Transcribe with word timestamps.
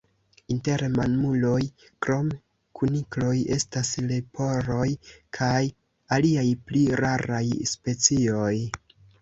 Inter 0.53 0.83
mamuloj, 0.93 1.59
krom 2.05 2.31
kunikloj, 2.79 3.35
estas 3.57 3.93
leporoj 4.13 4.89
kaj 5.39 5.61
aliaj 6.19 6.49
pli 6.71 6.83
raraj 7.05 7.47
specioj. 7.75 8.53